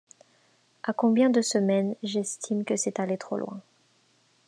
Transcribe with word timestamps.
À 0.81 0.93
combien 0.93 1.29
de 1.29 1.41
semaines 1.43 1.93
j’estime 2.01 2.63
que 2.65 2.75
c’est 2.75 2.99
aller 2.99 3.19
trop 3.19 3.37
loin. 3.37 3.61